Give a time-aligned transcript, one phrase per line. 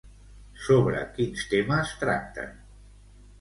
[0.67, 2.57] Sobre quins temes tracten?